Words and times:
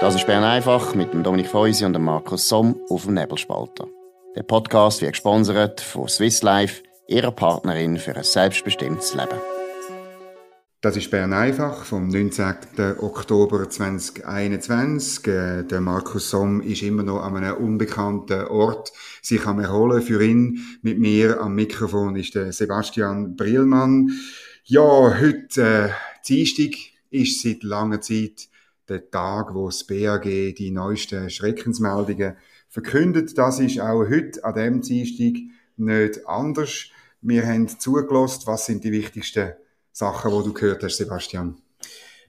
Das 0.00 0.14
ist 0.14 0.26
Bern 0.26 0.44
einfach 0.44 0.94
mit 0.94 1.12
dem 1.12 1.22
Dominik 1.22 1.48
Feusi 1.48 1.84
und 1.84 1.92
dem 1.92 2.04
Markus 2.04 2.48
Somm 2.48 2.80
auf 2.88 3.04
dem 3.04 3.12
Nebelspalter. 3.12 3.86
Der 4.34 4.44
Podcast 4.44 5.02
wird 5.02 5.12
gesponsert 5.12 5.82
von 5.82 6.08
Swiss 6.08 6.40
Life, 6.40 6.82
ihrer 7.06 7.32
Partnerin 7.32 7.98
für 7.98 8.16
ein 8.16 8.24
selbstbestimmtes 8.24 9.12
Leben. 9.12 9.38
Das 10.80 10.96
ist 10.96 11.10
Bern 11.10 11.34
einfach 11.34 11.84
vom 11.84 12.08
19. 12.08 12.54
Oktober 13.00 13.68
2021. 13.68 15.26
Äh, 15.26 15.64
der 15.64 15.82
Markus 15.82 16.30
Somm 16.30 16.62
ist 16.62 16.80
immer 16.80 17.02
noch 17.02 17.20
an 17.20 17.36
einem 17.36 17.58
unbekannten 17.58 18.46
Ort 18.46 18.92
sich 19.20 19.44
am 19.44 19.60
Erholen. 19.60 20.00
Für 20.00 20.24
ihn 20.24 20.64
mit 20.80 20.98
mir 20.98 21.42
am 21.42 21.54
Mikrofon 21.54 22.16
ist 22.16 22.34
der 22.34 22.54
Sebastian 22.54 23.36
Brillmann. 23.36 24.18
Ja, 24.64 25.14
heute 25.20 25.62
äh, 25.62 25.88
Dienstag 26.26 26.70
ist 27.10 27.42
seit 27.42 27.62
langer 27.64 28.00
Zeit 28.00 28.48
der 28.90 29.10
Tag, 29.10 29.54
wo 29.54 29.66
das 29.66 29.84
BAG 29.84 30.24
die 30.24 30.70
neuesten 30.70 31.30
Schreckensmeldungen 31.30 32.36
verkündet. 32.68 33.38
Das 33.38 33.60
ist 33.60 33.80
auch 33.80 34.08
heute 34.08 34.44
an 34.44 34.54
dem 34.54 34.80
Dienstag 34.82 35.40
nicht 35.76 36.26
anders. 36.26 36.86
Wir 37.22 37.46
haben 37.46 37.68
zugelassen, 37.68 38.42
was 38.46 38.66
sind 38.66 38.84
die 38.84 38.92
wichtigsten 38.92 39.52
Sachen, 39.92 40.30
die 40.30 40.44
du 40.44 40.52
gehört 40.52 40.82
hast, 40.82 40.96
Sebastian? 40.96 41.60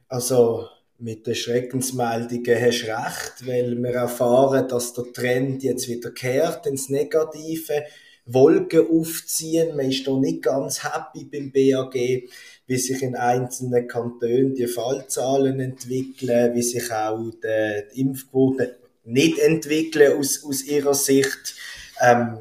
Also 0.07 0.67
mit 0.97 1.25
den 1.25 1.35
Schreckensmeldungen 1.35 2.61
hast 2.61 2.83
du 2.83 2.87
recht, 2.87 3.47
weil 3.47 3.75
wir 3.81 3.93
erfahren, 3.93 4.67
dass 4.67 4.93
der 4.93 5.11
Trend 5.11 5.63
jetzt 5.63 5.87
wieder 5.87 6.11
kehrt 6.11 6.67
ins 6.67 6.89
Negative. 6.89 7.83
Wolken 8.25 8.87
aufziehen. 8.87 9.75
Man 9.75 9.89
ist 9.89 10.07
da 10.07 10.13
nicht 10.13 10.43
ganz 10.43 10.83
happy 10.83 11.25
beim 11.25 11.51
BAG, 11.51 12.29
wie 12.71 12.77
sich 12.77 13.01
in 13.03 13.17
einzelnen 13.17 13.85
Kantonen 13.85 14.55
die 14.55 14.65
Fallzahlen 14.65 15.59
entwickeln, 15.59 16.55
wie 16.55 16.63
sich 16.63 16.89
auch 16.89 17.19
die 17.43 17.99
Impfquoten 17.99 18.69
nicht 19.03 19.39
entwickeln 19.39 20.17
aus, 20.17 20.41
aus 20.45 20.63
ihrer 20.63 20.93
Sicht. 20.93 21.55
Ähm, 22.01 22.37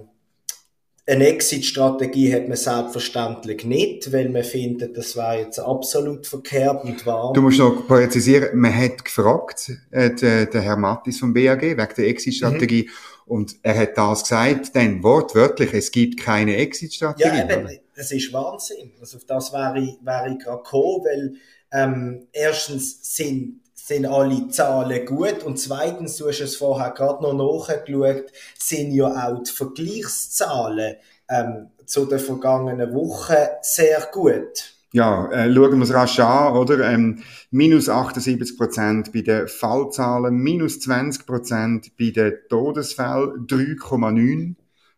eine 1.05 1.27
Exit-Strategie 1.27 2.33
hat 2.33 2.47
man 2.47 2.56
selbstverständlich 2.56 3.64
nicht, 3.64 4.12
weil 4.12 4.28
man 4.28 4.45
findet, 4.45 4.97
das 4.97 5.17
wäre 5.17 5.41
jetzt 5.41 5.59
absolut 5.59 6.28
verkehrt 6.28 6.84
und 6.84 7.05
wahr. 7.05 7.33
Du 7.33 7.42
musst 7.42 7.59
noch 7.59 7.89
präzisieren, 7.89 8.56
man 8.56 8.72
hat 8.72 9.05
gefragt, 9.05 9.72
äh, 9.91 10.15
der, 10.15 10.47
der 10.47 10.61
Herr 10.61 10.77
Mattis 10.77 11.19
vom 11.19 11.34
BAG, 11.34 11.62
wegen 11.62 11.77
der 11.77 12.06
Exit-Strategie, 12.06 12.84
mhm. 12.84 13.33
und 13.33 13.56
er 13.65 13.77
hat 13.77 13.98
das 13.98 14.22
gesagt, 14.22 14.77
denn 14.77 15.03
wortwörtlich, 15.03 15.75
es 15.75 15.91
gibt 15.91 16.20
keine 16.20 16.55
Exit-Strategie. 16.55 17.37
Ja, 17.37 17.69
das 18.01 18.12
ist 18.12 18.33
Wahnsinn. 18.33 18.93
Also 18.98 19.19
auf 19.19 19.25
das 19.27 19.53
wäre 19.53 19.79
ich, 19.79 19.98
wäre 20.03 20.31
ich 20.31 20.39
gerade 20.43 20.62
gekommen, 20.62 21.05
weil 21.05 21.34
ähm, 21.70 22.27
erstens 22.33 23.15
sind 23.15 23.61
sind 23.75 24.06
alle 24.06 24.48
Zahlen 24.48 25.05
gut 25.05 25.43
und 25.43 25.59
zweitens, 25.59 26.17
du 26.17 26.28
hast 26.28 26.41
es 26.41 26.55
vorher 26.55 26.91
gerade 26.91 27.23
noch 27.25 27.33
nachgeschaut, 27.33 28.31
sind 28.56 28.93
ja 28.93 29.06
auch 29.06 29.43
die 29.43 29.51
Vergleichszahlen 29.51 30.97
ähm, 31.28 31.71
zu 31.87 32.06
den 32.06 32.21
vergangenen 32.21 32.95
Wochen 32.95 33.34
sehr 33.62 34.09
gut. 34.12 34.77
Ja, 34.93 35.28
äh, 35.33 35.53
schauen 35.53 35.78
wir 35.78 35.83
es 35.83 35.93
rasch 35.95 36.21
an, 36.21 36.56
oder? 36.56 36.89
Ähm, 36.89 37.23
minus 37.51 37.89
78 37.89 38.56
Prozent 38.56 39.12
bei 39.12 39.23
den 39.23 39.48
Fallzahlen, 39.48 40.37
minus 40.37 40.78
20 40.81 41.27
Prozent 41.27 41.97
bei 41.98 42.11
den 42.11 42.34
Todesfällen, 42.48 43.47
3,9. 43.48 44.55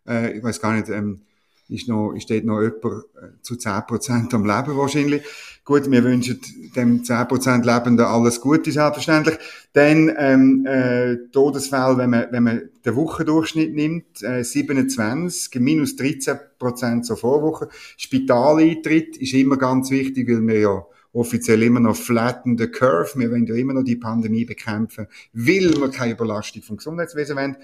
Äh, 0.06 0.36
ich 0.36 0.42
weiß 0.42 0.60
gar 0.60 0.74
nicht, 0.74 0.90
ähm, 0.90 1.22
ist 1.72 1.88
noch, 1.88 2.14
steht 2.18 2.44
noch 2.44 2.60
jemand 2.60 2.84
äh, 2.84 3.40
zu 3.42 3.56
10 3.56 3.86
Prozent 3.86 4.34
am 4.34 4.46
Leben 4.46 4.76
wahrscheinlich. 4.76 5.22
Gut, 5.64 5.90
wir 5.90 6.02
wünschen 6.02 6.40
dem 6.74 7.02
10% 7.02 7.64
Lebenden 7.64 8.04
alles 8.04 8.40
Gute, 8.40 8.72
selbstverständlich. 8.72 9.38
Dann, 9.72 10.12
ähm, 10.18 10.66
äh, 10.66 11.16
Todesfälle, 11.30 11.98
wenn 11.98 12.10
man, 12.10 12.26
wenn 12.30 12.42
man 12.42 12.62
den 12.84 12.96
Wochendurchschnitt 12.96 13.72
nimmt, 13.72 14.22
äh, 14.22 14.42
27, 14.42 15.60
minus 15.60 15.96
13% 15.96 17.04
zur 17.04 17.16
Vorwoche. 17.16 17.68
Spitaleintritt 17.96 19.16
ist 19.18 19.34
immer 19.34 19.56
ganz 19.56 19.90
wichtig, 19.90 20.28
weil 20.28 20.46
wir 20.46 20.60
ja 20.60 20.86
offiziell 21.12 21.62
immer 21.62 21.80
noch 21.80 21.96
flatten 21.96 22.56
the 22.56 22.66
curve. 22.66 23.10
Wir 23.16 23.30
wollen 23.30 23.46
ja 23.46 23.54
immer 23.54 23.74
noch 23.74 23.82
die 23.82 23.96
Pandemie 23.96 24.44
bekämpfen, 24.44 25.06
weil 25.32 25.74
wir 25.78 25.90
keine 25.90 26.12
Überlastung 26.12 26.62
vom 26.62 26.78
Gesundheitswesen 26.78 27.36
wollen. 27.36 27.56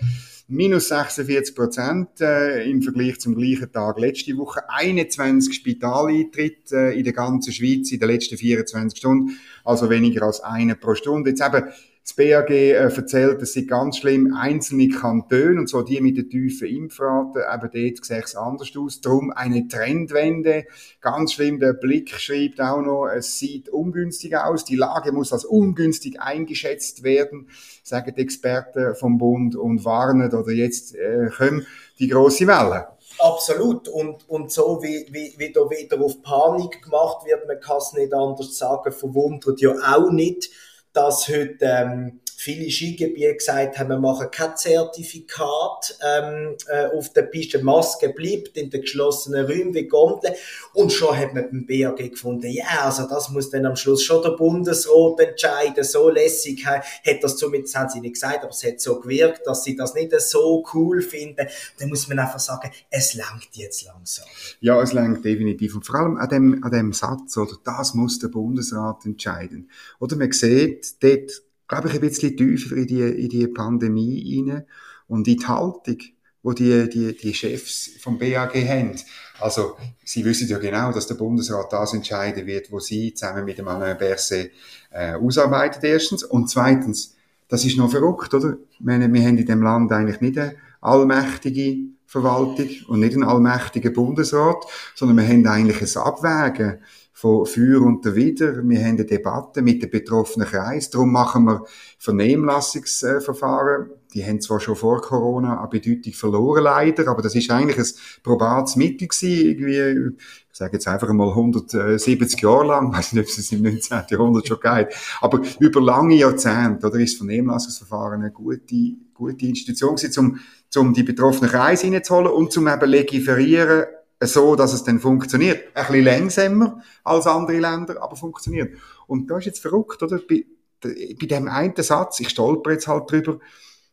Minus 0.48 0.88
46 0.88 1.54
Prozent 1.54 2.20
äh, 2.20 2.70
im 2.70 2.82
Vergleich 2.82 3.18
zum 3.20 3.34
gleichen 3.34 3.70
Tag 3.72 3.98
letzte 3.98 4.36
Woche. 4.36 4.60
21 4.68 5.54
Spitaleintritte 5.54 6.76
äh, 6.76 6.98
in 6.98 7.04
der 7.04 7.12
ganzen 7.12 7.52
Schweiz 7.52 7.90
in 7.92 8.00
den 8.00 8.08
letzten 8.08 8.36
24 8.36 8.98
Stunden. 8.98 9.38
Also 9.64 9.90
weniger 9.90 10.22
als 10.22 10.40
eine 10.40 10.74
pro 10.74 10.94
Stunde. 10.94 11.30
Jetzt 11.30 11.42
eben 11.42 11.64
das 12.08 12.16
BAG 12.16 12.48
äh, 12.48 12.72
erzählt, 12.72 13.42
es 13.42 13.52
sei 13.52 13.62
ganz 13.62 13.98
schlimm, 13.98 14.34
einzelne 14.34 14.88
Kantone, 14.88 15.58
und 15.58 15.68
so 15.68 15.82
die 15.82 16.00
mit 16.00 16.16
den 16.16 16.30
tiefen 16.30 16.68
Impfraten, 16.68 17.42
eben 17.42 17.60
dort 17.60 18.04
sieht 18.04 18.24
es 18.24 18.34
anders 18.34 18.70
aus. 18.78 19.02
Darum 19.02 19.30
eine 19.30 19.68
Trendwende. 19.68 20.64
Ganz 21.02 21.34
schlimm, 21.34 21.58
der 21.58 21.74
Blick 21.74 22.10
schreibt 22.10 22.62
auch 22.62 22.80
noch, 22.80 23.08
es 23.08 23.38
sieht 23.38 23.68
ungünstig 23.68 24.34
aus. 24.36 24.64
Die 24.64 24.76
Lage 24.76 25.12
muss 25.12 25.34
als 25.34 25.44
ungünstig 25.44 26.18
eingeschätzt 26.18 27.02
werden, 27.02 27.48
sagen 27.82 28.14
die 28.16 28.22
Experten 28.22 28.94
vom 28.94 29.18
Bund 29.18 29.54
und 29.54 29.84
warnen, 29.84 30.32
oder 30.32 30.52
jetzt 30.52 30.94
äh, 30.94 31.28
kommen 31.36 31.66
die 31.98 32.08
große 32.08 32.46
Welle. 32.46 32.88
Absolut. 33.18 33.86
Und, 33.88 34.26
und 34.30 34.50
so 34.50 34.82
wie, 34.82 35.06
wie, 35.10 35.34
wie 35.36 35.52
da 35.52 35.60
wieder 35.68 36.00
auf 36.00 36.22
Panik 36.22 36.82
gemacht 36.82 37.26
wird, 37.26 37.46
man 37.46 37.60
kann 37.60 37.78
es 37.78 37.92
nicht 37.92 38.14
anders 38.14 38.56
sagen, 38.56 38.92
verwundert 38.92 39.60
ja 39.60 39.72
auch 39.72 40.10
nicht 40.10 40.50
dass 40.98 41.28
heute 41.28 41.58
ähm, 41.60 42.20
viele 42.40 42.70
Skigebiete 42.70 43.34
gesagt 43.34 43.78
haben, 43.78 43.90
wir 43.90 43.98
machen 43.98 44.28
kein 44.30 44.56
Zertifikat 44.56 45.98
ähm, 46.06 46.54
äh, 46.68 46.86
auf 46.96 47.12
der 47.12 47.22
Piste. 47.22 47.58
Maske 47.64 48.10
bleibt 48.10 48.56
in 48.56 48.70
den 48.70 48.82
geschlossenen 48.82 49.44
Räumen 49.44 49.74
wie 49.74 49.88
Gondel. 49.88 50.34
Und 50.72 50.92
schon 50.92 51.16
hat 51.16 51.34
man 51.34 51.50
beim 51.50 51.66
BAG 51.66 51.96
gefunden, 51.96 52.46
ja, 52.46 52.84
also 52.84 53.08
das 53.08 53.30
muss 53.30 53.50
dann 53.50 53.66
am 53.66 53.74
Schluss 53.74 54.04
schon 54.04 54.22
der 54.22 54.30
Bundesrat 54.30 55.18
entscheiden. 55.18 55.82
So 55.82 56.10
lässig 56.10 56.64
hat 56.64 56.84
das 57.22 57.36
zumindest, 57.36 57.74
haben 57.74 57.90
sie 57.90 58.00
nicht 58.00 58.14
gesagt, 58.14 58.44
aber 58.44 58.50
es 58.50 58.62
hat 58.62 58.80
so 58.80 59.00
gewirkt, 59.00 59.44
dass 59.44 59.64
sie 59.64 59.74
das 59.74 59.94
nicht 59.94 60.12
so 60.20 60.64
cool 60.74 61.02
finden. 61.02 61.48
Dann 61.80 61.88
muss 61.88 62.06
man 62.06 62.20
einfach 62.20 62.38
sagen, 62.38 62.70
es 62.88 63.14
langt 63.14 63.48
jetzt 63.54 63.84
langsam. 63.84 64.26
Ja, 64.60 64.80
es 64.80 64.92
langt 64.92 65.24
definitiv. 65.24 65.74
Und 65.74 65.84
vor 65.84 65.96
allem 65.96 66.16
an 66.16 66.28
dem, 66.28 66.62
an 66.62 66.70
dem 66.70 66.92
Satz, 66.92 67.36
oder 67.36 67.54
das 67.64 67.94
muss 67.94 68.20
der 68.20 68.28
Bundesrat 68.28 69.04
entscheiden. 69.06 69.68
Oder 69.98 70.14
man 70.14 70.30
sieht 70.30 71.02
dort 71.02 71.47
glaube 71.68 71.88
ich, 71.88 71.94
ein 71.94 72.00
bisschen 72.00 72.36
tiefer 72.36 72.76
in 72.76 72.86
die, 72.86 73.02
in 73.02 73.28
die 73.28 73.46
Pandemie 73.46 74.44
rein 74.46 74.64
und 75.06 75.28
in 75.28 75.36
die 75.36 75.46
Haltung, 75.46 75.98
wo 76.42 76.52
die, 76.52 76.88
die, 76.88 77.16
die 77.16 77.34
Chefs 77.34 77.90
vom 78.00 78.18
BAG 78.18 78.54
haben. 78.54 78.96
Also, 79.40 79.76
sie 80.04 80.24
wissen 80.24 80.48
ja 80.48 80.58
genau, 80.58 80.92
dass 80.92 81.06
der 81.06 81.14
Bundesrat 81.14 81.72
das 81.72 81.94
entscheiden 81.94 82.46
wird, 82.46 82.72
wo 82.72 82.80
sie 82.80 83.12
zusammen 83.14 83.44
mit 83.44 83.58
dem 83.58 83.68
Alain 83.68 83.98
Berset 83.98 84.50
äh, 84.90 85.14
ausarbeitet, 85.14 85.84
erstens. 85.84 86.22
Und 86.22 86.48
zweitens, 86.48 87.14
das 87.48 87.64
ist 87.64 87.76
noch 87.76 87.90
verrückt, 87.90 88.32
oder? 88.34 88.56
Meine, 88.80 89.12
wir 89.12 89.22
haben 89.22 89.38
in 89.38 89.46
dem 89.46 89.62
Land 89.62 89.92
eigentlich 89.92 90.20
nicht 90.20 90.38
eine 90.38 90.56
allmächtige 90.80 91.88
Verwaltung 92.06 92.68
und 92.88 93.00
nicht 93.00 93.14
einen 93.14 93.24
allmächtigen 93.24 93.92
Bundesrat, 93.92 94.64
sondern 94.94 95.18
wir 95.18 95.28
haben 95.28 95.46
eigentlich 95.46 95.80
ein 95.82 96.02
Abwägen 96.02 96.78
von 97.20 97.46
Für 97.46 97.82
und 97.82 98.04
Wider. 98.14 98.62
Wir 98.62 98.78
haben 98.78 98.90
eine 98.90 99.04
Debatte 99.04 99.60
mit 99.60 99.82
den 99.82 99.90
betroffenen 99.90 100.46
Kreis. 100.46 100.88
Darum 100.88 101.10
machen 101.10 101.46
wir 101.46 101.64
Vernehmlassungsverfahren. 101.98 103.90
Die 104.14 104.24
haben 104.24 104.40
zwar 104.40 104.60
schon 104.60 104.76
vor 104.76 105.00
Corona 105.00 105.58
eine 105.58 105.66
Bedeutung 105.66 106.12
verloren, 106.12 106.62
leider, 106.62 107.08
aber 107.08 107.20
das 107.20 107.34
ist 107.34 107.50
eigentlich 107.50 107.76
ein 107.76 108.22
probates 108.22 108.76
Mittel 108.76 109.08
gewesen, 109.08 109.48
irgendwie, 109.48 110.14
ich 110.48 110.56
sage 110.56 110.74
jetzt 110.74 110.86
einfach 110.86 111.12
mal 111.12 111.30
170 111.30 112.40
Jahre 112.40 112.68
lang, 112.68 112.92
ich 112.92 112.98
weiß 112.98 113.12
nicht, 113.14 113.24
ob 113.24 113.36
es 113.36 113.52
im 113.52 113.62
19. 113.62 114.02
Jahrhundert 114.10 114.46
schon 114.46 114.60
geht, 114.60 114.94
aber 115.20 115.42
über 115.58 115.80
lange 115.80 116.14
Jahrzehnte, 116.14 116.86
oder 116.86 117.00
ist 117.00 117.14
das 117.14 117.18
Vernehmlassungsverfahren 117.18 118.20
eine 118.20 118.30
gute, 118.30 118.94
gute 119.12 119.44
Institution 119.44 119.96
gewesen, 119.96 120.20
um, 120.20 120.38
um 120.80 120.94
die 120.94 121.02
betroffenen 121.02 121.50
Kreise 121.50 121.90
reinzuholen 121.90 122.30
und 122.30 122.52
zum 122.52 122.68
eben 122.68 122.88
legiferieren, 122.88 123.86
so, 124.20 124.56
dass 124.56 124.72
es 124.72 124.84
dann 124.84 124.98
funktioniert. 124.98 125.64
Ein 125.74 125.86
bisschen 125.86 126.04
langsamer 126.04 126.82
als 127.04 127.26
andere 127.26 127.58
Länder, 127.58 128.02
aber 128.02 128.16
funktioniert. 128.16 128.76
Und 129.06 129.30
da 129.30 129.38
ist 129.38 129.46
jetzt 129.46 129.60
verrückt, 129.60 130.02
oder? 130.02 130.18
Bei, 130.28 130.44
bei 130.80 131.26
dem 131.26 131.48
einen 131.48 131.74
Satz, 131.76 132.20
ich 132.20 132.28
stolper 132.28 132.72
jetzt 132.72 132.88
halt 132.88 133.10
drüber, 133.10 133.38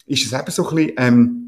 ist 0.06 0.26
es 0.26 0.34
eben 0.34 0.52
so 0.52 0.70
ein 0.70 0.76
bisschen, 0.76 0.94
ähm, 0.98 1.46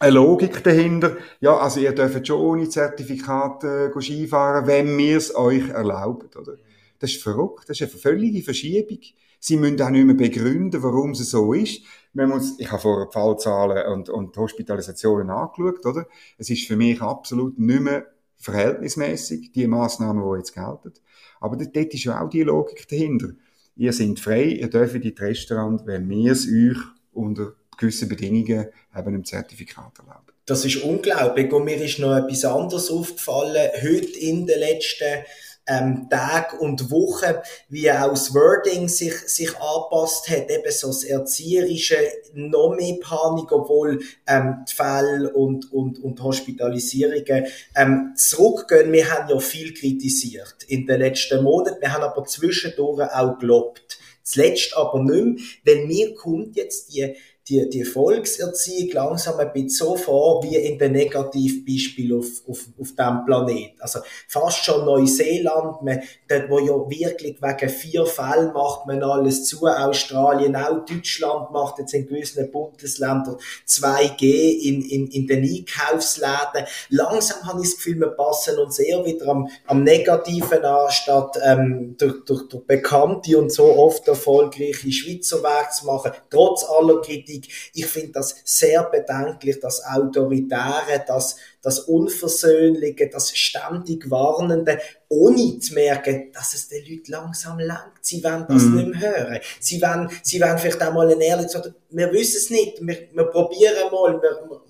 eine 0.00 0.12
Logik 0.12 0.62
dahinter. 0.64 1.16
Ja, 1.40 1.56
also 1.56 1.80
ihr 1.80 1.92
dürft 1.92 2.26
schon 2.26 2.40
ohne 2.40 2.68
Zertifikat 2.68 3.64
äh, 3.64 4.00
Skifahren, 4.00 4.66
wenn 4.66 4.96
wir 4.98 5.16
es 5.16 5.34
euch 5.34 5.68
erlauben, 5.68 6.28
oder? 6.38 6.56
Das 6.98 7.10
ist 7.10 7.22
verrückt. 7.22 7.68
Das 7.68 7.80
ist 7.80 7.90
eine 7.90 8.00
völlige 8.00 8.42
Verschiebung. 8.42 8.98
Sie 9.38 9.56
müssen 9.56 9.80
auch 9.82 9.90
nicht 9.90 10.06
mehr 10.06 10.14
begründen, 10.14 10.82
warum 10.82 11.10
es 11.10 11.30
so 11.30 11.52
ist. 11.52 11.82
Man 12.12 12.30
muss, 12.30 12.58
ich 12.58 12.70
habe 12.70 12.80
vorher 12.80 13.10
Fallzahlen 13.10 13.92
und, 13.92 14.08
und 14.08 14.36
Hospitalisationen 14.36 15.30
angeschaut, 15.30 15.84
oder? 15.84 16.06
Es 16.38 16.48
ist 16.48 16.66
für 16.66 16.76
mich 16.76 17.02
absolut 17.02 17.58
nicht 17.58 17.80
mehr 17.80 18.06
verhältnismäßig, 18.36 19.52
die 19.52 19.66
Maßnahmen, 19.66 20.22
die 20.22 20.38
jetzt 20.38 20.54
gelten. 20.54 20.92
Aber 21.40 21.56
dort 21.56 21.76
ist 21.76 22.04
ja 22.04 22.20
auch 22.20 22.30
die 22.30 22.42
Logik 22.42 22.88
dahinter. 22.88 23.28
ihr 23.76 23.92
seid 23.92 24.18
frei, 24.18 24.44
ihr 24.44 24.68
dürft 24.68 24.94
in 24.94 25.02
die 25.02 25.14
Restaurant, 25.18 25.86
wenn 25.86 26.08
wir 26.08 26.32
es 26.32 26.46
euch 26.46 26.78
unter 27.12 27.54
gewissen 27.76 28.08
Bedingungen 28.08 28.68
eben 28.96 29.08
einem 29.08 29.24
Zertifikat 29.24 29.98
erlauben. 29.98 30.32
Das 30.46 30.64
ist 30.64 30.82
unglaublich. 30.82 31.52
Und 31.52 31.64
mir 31.64 31.82
ist 31.82 31.98
noch 31.98 32.16
etwas 32.16 32.44
anderes 32.44 32.90
aufgefallen. 32.90 33.70
Heute 33.82 34.18
in 34.18 34.46
den 34.46 34.58
letzten 34.58 35.24
ähm, 35.66 36.08
Tage 36.10 36.56
und 36.56 36.90
Wochen, 36.90 37.34
wie 37.68 37.90
auch 37.90 38.10
das 38.10 38.34
Wording 38.34 38.88
sich, 38.88 39.14
sich 39.14 39.56
angepasst 39.56 40.28
hat, 40.28 40.50
eben 40.50 40.70
so 40.70 40.88
das 40.88 41.04
Erzieherische, 41.04 41.96
noch 42.34 42.74
mehr 42.76 42.96
Panik, 43.00 43.50
obwohl 43.52 44.00
ähm, 44.26 44.64
die 44.68 44.74
Fälle 44.74 45.32
und, 45.32 45.72
und, 45.72 46.02
und 46.02 46.22
Hospitalisierungen 46.22 47.46
ähm, 47.74 48.12
zurückgehen. 48.16 48.92
Wir 48.92 49.10
haben 49.10 49.28
ja 49.28 49.38
viel 49.38 49.72
kritisiert 49.72 50.64
in 50.68 50.86
den 50.86 51.00
letzten 51.00 51.42
Monaten, 51.42 51.80
wir 51.80 51.92
haben 51.92 52.04
aber 52.04 52.24
zwischendurch 52.24 53.10
auch 53.12 53.38
gelobt. 53.38 53.98
Zuletzt 54.22 54.74
aber 54.74 55.02
nicht 55.02 55.24
mehr, 55.64 55.76
weil 55.76 55.86
mir 55.86 56.14
kommt 56.14 56.56
jetzt 56.56 56.94
die 56.94 57.14
die, 57.48 57.68
die 57.68 57.84
Volkserziehung 57.84 58.90
langsam 58.92 59.38
ein 59.38 59.52
bisschen 59.52 59.68
so 59.68 59.96
vor 59.96 60.42
wie 60.42 60.56
in 60.56 60.78
den 60.78 60.92
Negativbeispielen 60.92 62.18
auf, 62.18 62.26
auf, 62.48 62.64
auf 62.80 62.88
diesem 62.96 63.24
Planet. 63.26 63.72
Also 63.80 64.00
fast 64.28 64.64
schon 64.64 64.86
Neuseeland, 64.86 65.82
man, 65.82 66.00
dort 66.26 66.48
wo 66.48 66.58
ja 66.58 66.72
wirklich 66.72 67.42
wegen 67.42 67.68
vier 67.68 68.06
Fällen 68.06 68.52
macht 68.54 68.86
man 68.86 69.02
alles 69.02 69.44
zu, 69.44 69.66
Australien 69.66 70.56
auch, 70.56 70.86
Deutschland 70.86 71.50
macht 71.50 71.78
jetzt 71.78 71.92
in 71.92 72.06
gewissen 72.06 72.50
Bundesländern 72.50 73.36
2G 73.68 74.22
in, 74.62 74.82
in, 74.82 75.08
in 75.08 75.26
den 75.26 75.44
Einkaufsläden. 75.44 76.66
Langsam 76.88 77.46
habe 77.46 77.60
ich 77.60 77.68
das 77.68 77.76
Gefühl, 77.76 78.00
wir 78.00 78.08
passen 78.08 78.58
uns 78.58 78.78
eher 78.78 79.04
wieder 79.04 79.28
am, 79.28 79.48
am 79.66 79.82
Negativen 79.82 80.64
an, 80.64 80.90
statt 80.90 81.38
ähm, 81.44 81.94
durch, 81.98 82.24
durch, 82.24 82.48
durch 82.48 82.64
bekannte 82.64 83.36
und 83.36 83.52
so 83.52 83.64
oft 83.76 84.08
erfolgreiche 84.08 84.90
Schweizer 84.90 85.42
Werke 85.42 85.74
zu 85.74 85.86
machen, 85.86 86.12
trotz 86.30 86.64
aller 86.64 87.02
Kritik 87.02 87.33
Politik. 87.34 87.70
Ich 87.74 87.86
finde 87.86 88.12
das 88.12 88.36
sehr 88.44 88.82
bedenklich, 88.84 89.60
das 89.60 89.82
Autoritäre, 89.84 91.04
das, 91.06 91.36
das 91.62 91.80
Unversöhnliche, 91.80 93.08
das 93.10 93.36
ständig 93.36 94.10
Warnende, 94.10 94.78
ohne 95.08 95.58
zu 95.58 95.74
merken, 95.74 96.30
dass 96.32 96.54
es 96.54 96.68
den 96.68 96.84
Leuten 96.84 97.12
langsam 97.12 97.58
langt. 97.58 97.92
Sie 98.00 98.22
wollen 98.22 98.46
das 98.48 98.62
mhm. 98.62 98.76
nicht 98.76 98.88
mehr 98.88 99.00
hören. 99.00 99.38
Sie 99.60 99.80
wollen, 99.80 100.10
sie 100.22 100.40
wollen 100.40 100.58
vielleicht 100.58 100.82
auch 100.82 100.92
mal 100.92 101.10
ein 101.10 101.20
ehrliches 101.20 101.52
sagen, 101.52 101.74
wir 101.90 102.12
wissen 102.12 102.36
es 102.36 102.50
nicht, 102.50 102.78
wir, 102.80 103.08
wir 103.12 103.24
probieren 103.24 103.90
mal, 103.90 104.20
wir, 104.20 104.60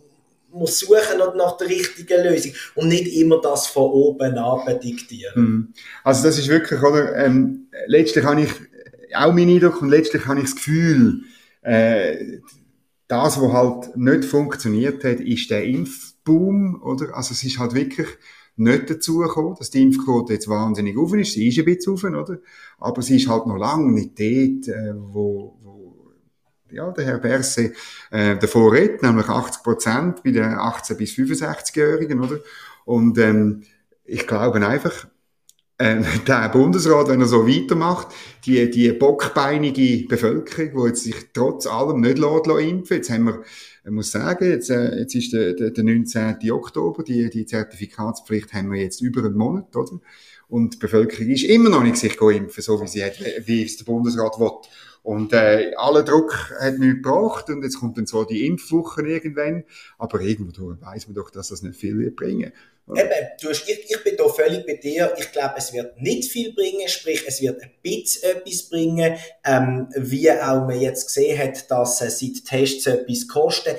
muss 0.50 0.78
suchen 0.78 1.18
nach 1.36 1.56
der 1.56 1.68
richtigen 1.68 2.22
Lösung 2.22 2.52
und 2.76 2.86
nicht 2.86 3.12
immer 3.16 3.40
das 3.40 3.66
von 3.66 3.90
oben 3.90 4.38
ab 4.38 4.64
diktieren. 4.80 5.42
Mhm. 5.42 5.74
Also 6.04 6.22
das 6.22 6.38
ist 6.38 6.46
wirklich, 6.46 6.80
oder, 6.80 7.16
ähm, 7.16 7.66
letztlich 7.88 8.24
habe 8.24 8.42
ich 8.42 8.50
auch 9.16 9.32
mein 9.32 9.48
Eindruck 9.48 9.82
und 9.82 9.88
letztlich 9.88 10.24
habe 10.26 10.38
ich 10.38 10.44
das 10.44 10.54
Gefühl, 10.54 11.22
äh, 11.64 12.40
das, 13.08 13.40
was 13.40 13.52
halt 13.52 13.96
nicht 13.96 14.24
funktioniert 14.24 15.04
hat, 15.04 15.20
ist 15.20 15.50
der 15.50 15.64
Impfboom, 15.64 16.82
oder? 16.82 17.14
Also 17.16 17.32
es 17.32 17.44
ist 17.44 17.58
halt 17.58 17.74
wirklich 17.74 18.08
nicht 18.56 18.88
dazu 18.88 19.18
gekommen, 19.18 19.56
dass 19.58 19.70
die 19.70 19.82
Impfquote 19.82 20.34
jetzt 20.34 20.48
wahnsinnig 20.48 20.96
offen 20.96 21.20
ist. 21.20 21.32
Sie 21.32 21.48
ist 21.48 21.58
ein 21.58 21.64
bisschen 21.64 21.94
offen, 21.94 22.14
oder? 22.14 22.38
Aber 22.78 23.02
sie 23.02 23.16
ist 23.16 23.28
halt 23.28 23.46
noch 23.46 23.56
lange 23.56 23.92
nicht 23.92 24.18
dort, 24.18 24.68
äh, 24.68 24.94
wo, 24.96 25.58
wo 25.62 26.06
ja, 26.70 26.90
der 26.90 27.04
Herr 27.04 27.18
Berse 27.18 27.72
äh, 28.10 28.36
davor 28.36 28.72
redet, 28.72 29.02
nämlich 29.02 29.28
80 29.28 29.62
Prozent 29.62 30.22
bei 30.22 30.30
den 30.30 30.44
18- 30.44 30.96
bis 30.96 31.12
65-Jährigen, 31.12 32.20
oder? 32.20 32.40
Und 32.84 33.18
ähm, 33.18 33.62
ich 34.04 34.26
glaube 34.26 34.66
einfach, 34.66 35.08
äh, 35.78 36.02
der 36.26 36.48
Bundesrat, 36.50 37.08
wenn 37.08 37.20
er 37.20 37.26
so 37.26 37.46
weitermacht, 37.46 38.08
die, 38.44 38.70
die 38.70 38.92
bockbeinige 38.92 40.06
Bevölkerung, 40.06 40.82
die 40.82 40.88
jetzt 40.88 41.04
sich 41.04 41.16
trotz 41.32 41.66
allem 41.66 42.00
nicht 42.00 42.18
lässt 42.18 42.46
impfen 42.46 42.96
Jetzt 42.96 43.10
haben 43.10 43.24
wir, 43.24 43.42
ich 43.84 43.90
muss 43.90 44.10
sagen, 44.10 44.48
jetzt, 44.48 44.70
äh, 44.70 44.98
jetzt 44.98 45.14
ist 45.14 45.32
der, 45.32 45.54
der, 45.54 45.70
der 45.70 45.84
19. 45.84 46.36
Oktober, 46.50 47.02
die, 47.02 47.28
die 47.30 47.46
Zertifikatspflicht 47.46 48.52
haben 48.52 48.72
wir 48.72 48.80
jetzt 48.80 49.00
über 49.00 49.24
einen 49.24 49.36
Monat, 49.36 49.74
oder? 49.76 50.00
Und 50.48 50.74
die 50.74 50.78
Bevölkerung 50.78 51.28
ist 51.28 51.44
immer 51.44 51.70
noch 51.70 51.82
nicht 51.82 51.96
sich 51.96 52.20
impfen, 52.20 52.62
so 52.62 52.80
wie 52.80 52.86
sie 52.86 53.02
hat, 53.02 53.18
wie 53.46 53.64
es 53.64 53.76
der 53.76 53.84
Bundesrat 53.84 54.38
will. 54.38 54.52
Und 55.02 55.32
äh, 55.34 55.74
aller 55.76 56.02
Druck 56.02 56.50
hat 56.60 56.78
nichts 56.78 57.02
gebracht 57.02 57.50
und 57.50 57.62
jetzt 57.62 57.78
kommt 57.78 57.98
dann 57.98 58.06
zwar 58.06 58.26
die 58.26 58.46
Impfwoche 58.46 59.06
irgendwann, 59.06 59.64
aber 59.98 60.20
irgendwo 60.20 60.76
weiß 60.80 61.08
man 61.08 61.14
doch, 61.14 61.30
dass 61.30 61.48
das 61.48 61.62
nicht 61.62 61.78
viel 61.78 61.98
wird 61.98 62.16
bringen. 62.16 62.52
Eben, 62.86 63.28
du 63.40 63.48
hast, 63.48 63.66
ich, 63.66 63.90
ich 63.90 64.04
bin 64.04 64.14
da 64.16 64.28
völlig 64.28 64.66
bei 64.66 64.74
dir. 64.74 65.14
Ich 65.18 65.32
glaube, 65.32 65.54
es 65.56 65.72
wird 65.72 65.98
nicht 66.02 66.30
viel 66.30 66.52
bringen, 66.52 66.86
sprich, 66.86 67.24
es 67.26 67.40
wird 67.40 67.62
ein 67.62 67.72
bisschen 67.82 68.36
etwas 68.36 68.68
bringen, 68.68 69.16
ähm, 69.42 69.88
wie 69.96 70.30
auch 70.30 70.66
man 70.66 70.78
jetzt 70.78 71.06
gesehen 71.06 71.38
hat, 71.38 71.70
dass 71.70 72.02
äh, 72.02 72.10
seit 72.10 72.44
Tests 72.44 72.86
etwas 72.86 73.26
kosten. 73.26 73.74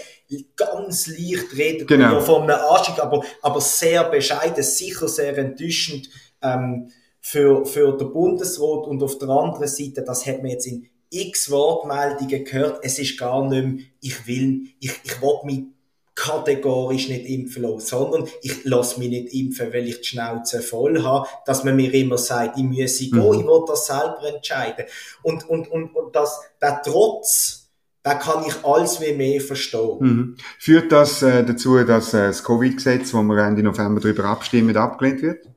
Ganz 0.56 1.06
leicht 1.06 1.56
reden 1.56 1.86
genau. 1.86 2.14
wir 2.14 2.22
von 2.22 2.50
einem 2.50 2.60
Anstieg, 2.60 2.98
aber, 3.00 3.24
aber 3.44 3.62
sehr 3.62 4.06
bescheiden, 4.06 4.64
sicher 4.64 5.08
sehr 5.08 5.38
enttäuschend 5.38 6.10
ähm, 6.42 6.92
für, 7.22 7.64
für 7.64 7.96
den 7.96 8.12
Bundesrat 8.12 8.88
und 8.88 9.04
auf 9.04 9.20
der 9.20 9.30
anderen 9.30 9.68
Seite, 9.68 10.04
das 10.04 10.26
hat 10.26 10.42
man 10.42 10.52
jetzt 10.52 10.66
in 10.66 10.90
x 11.12 11.52
Wortmeldungen 11.52 12.44
gehört, 12.44 12.80
es 12.84 12.98
ist 12.98 13.20
gar 13.20 13.48
nicht 13.48 13.66
mehr, 13.66 13.86
ich 14.02 14.28
will, 14.28 14.64
ich, 14.80 14.92
ich 15.04 15.22
will 15.22 15.40
mich 15.44 15.75
kategorisch 16.16 17.10
nicht 17.10 17.26
impfen 17.26 17.64
lassen, 17.64 17.82
sondern 17.82 18.28
ich 18.42 18.64
lasse 18.64 19.00
mich 19.00 19.10
nicht 19.10 19.34
impfen, 19.34 19.74
weil 19.74 19.88
ich 19.88 20.00
die 20.00 20.08
Schnauze 20.08 20.62
voll 20.62 21.04
habe, 21.04 21.28
dass 21.46 21.64
man 21.64 21.76
mir 21.76 21.94
immer 21.94 22.18
sagt, 22.18 22.58
ich 22.58 22.64
gehen, 22.64 23.12
mhm. 23.12 23.40
ich 23.40 23.46
will 23.46 23.64
das 23.68 23.86
selber 23.86 24.34
entscheiden. 24.34 24.86
Und, 25.22 25.48
und, 25.50 25.70
und, 25.70 25.96
und 25.96 26.16
das, 26.16 26.40
der 26.62 26.82
Trotz, 26.84 27.70
da 28.02 28.16
kann 28.16 28.46
ich 28.48 28.54
alles 28.64 29.02
wie 29.02 29.14
mehr 29.14 29.42
verstehen. 29.42 29.98
Mhm. 30.00 30.38
Führt 30.60 30.92
das 30.92 31.22
äh, 31.22 31.44
dazu, 31.44 31.84
dass 31.84 32.14
äh, 32.14 32.28
das 32.28 32.44
Covid-Gesetz, 32.44 33.14
wo 33.14 33.22
wir 33.24 33.38
Ende 33.44 33.64
November 33.64 34.00
darüber 34.00 34.26
abstimmen, 34.26 34.78
abgelehnt 34.78 35.22
wird? 35.22 35.55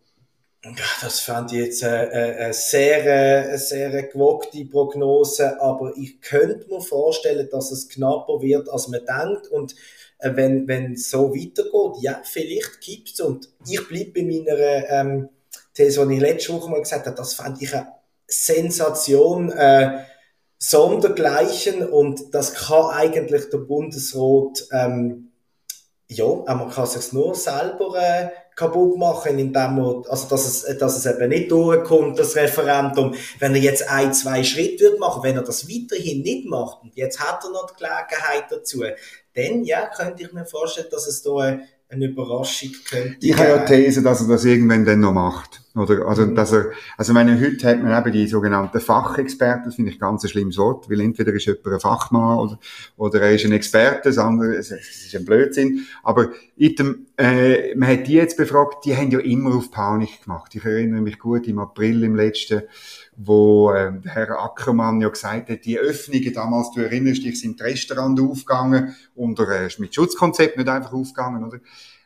Das 0.62 1.20
fand 1.20 1.52
ich 1.52 1.58
jetzt 1.60 1.84
eine, 1.84 2.10
eine 2.10 2.52
sehr, 2.52 3.46
eine 3.48 3.58
sehr 3.58 4.02
gewogte 4.04 4.64
Prognose, 4.64 5.60
aber 5.60 5.92
ich 5.96 6.20
könnte 6.20 6.68
mir 6.68 6.80
vorstellen, 6.80 7.48
dass 7.50 7.70
es 7.70 7.88
knapper 7.88 8.42
wird, 8.42 8.68
als 8.68 8.88
man 8.88 9.00
denkt. 9.06 9.46
Und 9.48 9.76
äh, 10.18 10.34
wenn 10.34 10.66
wenn 10.66 10.96
so 10.96 11.32
weitergeht, 11.32 12.02
ja, 12.02 12.20
vielleicht 12.24 12.80
gibt's 12.80 13.20
und 13.20 13.48
ich 13.68 13.86
bleibe 13.86 14.10
bei 14.10 14.22
meiner 14.22 14.90
ähm, 14.90 15.28
These, 15.74 16.06
die 16.08 16.14
ich 16.16 16.20
letzte 16.20 16.52
Woche 16.54 16.70
mal 16.70 16.82
gesagt 16.82 17.06
habe, 17.06 17.16
das 17.16 17.34
fand 17.34 17.62
ich 17.62 17.72
eine 17.72 17.92
Sensation, 18.26 19.52
äh, 19.52 20.04
sondergleichen. 20.58 21.88
Und 21.88 22.34
das 22.34 22.54
kann 22.54 22.90
eigentlich 22.90 23.48
der 23.50 23.58
Bundesrat 23.58 24.66
ähm, 24.72 25.28
ja, 26.08 26.26
man 26.26 26.70
kann 26.70 26.86
sich 26.86 27.12
nur 27.12 27.34
selber 27.34 27.94
äh, 27.96 28.30
kaputt 28.58 28.98
machen, 28.98 29.38
indem 29.38 29.76
man, 29.76 30.02
also 30.08 30.28
dass 30.28 30.46
es, 30.46 30.78
dass 30.78 30.96
es 30.96 31.06
eben 31.06 31.28
nicht 31.28 31.50
durchkommt, 31.50 32.18
das 32.18 32.34
Referendum. 32.34 33.14
Wenn 33.38 33.54
er 33.54 33.60
jetzt 33.60 33.88
ein, 33.88 34.12
zwei 34.12 34.42
Schritte 34.42 34.84
wird 34.84 34.98
machen, 34.98 35.22
wenn 35.22 35.36
er 35.36 35.42
das 35.42 35.68
weiterhin 35.68 36.22
nicht 36.22 36.48
macht, 36.48 36.82
und 36.82 36.96
jetzt 36.96 37.20
hat 37.20 37.44
er 37.44 37.50
noch 37.50 37.70
die 37.70 37.76
Gelegenheit 37.76 38.50
dazu, 38.50 38.82
dann, 39.34 39.62
ja, 39.62 39.86
könnte 39.86 40.24
ich 40.24 40.32
mir 40.32 40.44
vorstellen, 40.44 40.88
dass 40.90 41.06
es 41.06 41.22
da 41.22 41.58
eine 41.90 42.04
Überraschung 42.04 42.72
könnte. 42.88 43.24
Ich 43.24 43.36
habe 43.36 43.48
ja 43.48 43.58
These, 43.64 44.02
dass 44.02 44.20
er 44.22 44.28
das 44.28 44.44
irgendwann 44.44 44.84
dann 44.84 45.00
noch 45.00 45.12
macht. 45.12 45.62
Oder, 45.78 46.06
also, 46.06 46.26
mhm. 46.26 46.34
dass 46.34 46.52
er, 46.52 46.70
also, 46.96 47.12
meine, 47.12 47.40
heute 47.40 47.66
hat 47.68 47.82
man 47.82 47.96
eben 47.98 48.12
die 48.12 48.26
sogenannten 48.26 48.80
Fachexperten, 48.80 49.64
das 49.66 49.76
finde 49.76 49.90
ich 49.90 49.98
ganz 49.98 50.24
ein 50.24 50.28
schlimmes 50.28 50.58
Wort, 50.58 50.90
weil 50.90 51.00
entweder 51.00 51.32
ist 51.32 51.46
jemand 51.46 51.66
ein 51.66 51.80
Fachmann 51.80 52.38
oder, 52.38 52.58
oder 52.96 53.20
er 53.20 53.34
ist 53.34 53.44
ein 53.44 53.52
Experte, 53.52 54.08
das 54.08 54.18
andere, 54.18 54.56
es, 54.56 54.70
ist 54.70 55.14
ein 55.14 55.24
Blödsinn. 55.24 55.86
Aber, 56.02 56.28
item, 56.56 57.06
äh, 57.16 57.74
man 57.74 57.88
hat 57.88 58.06
die 58.06 58.14
jetzt 58.14 58.36
befragt, 58.36 58.84
die 58.84 58.96
haben 58.96 59.10
ja 59.10 59.20
immer 59.20 59.54
auf 59.54 59.70
Panik 59.70 60.24
gemacht. 60.24 60.54
Ich 60.54 60.64
erinnere 60.64 61.00
mich 61.00 61.18
gut 61.18 61.46
im 61.48 61.58
April 61.58 62.04
im 62.04 62.16
letzten, 62.16 62.62
wo 63.16 63.72
der 63.72 64.00
Herr 64.04 64.42
Ackermann 64.42 65.00
ja 65.00 65.08
gesagt 65.08 65.50
hat, 65.50 65.64
die 65.64 65.78
Öffnungen 65.78 66.32
damals, 66.32 66.70
du 66.72 66.80
erinnerst 66.80 67.24
dich, 67.24 67.40
sind 67.40 67.60
Restaurant 67.60 68.20
aufgegangen, 68.20 68.94
unter, 69.14 69.48
äh, 69.48 69.68
mit 69.78 69.94
Schutzkonzept 69.94 70.56
nicht 70.56 70.68
einfach 70.68 70.92
aufgegangen, 70.92 71.44
oder? 71.44 71.58